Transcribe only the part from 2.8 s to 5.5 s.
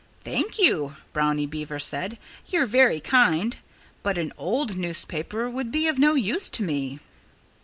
kind. But an old newspaper